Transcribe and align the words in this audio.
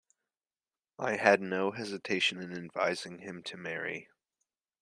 I 0.97 1.17
had 1.17 1.41
no 1.41 1.69
hesitation 1.73 2.39
in 2.41 2.51
advising 2.57 3.19
him 3.19 3.43
to 3.43 3.55
marry. 3.55 4.09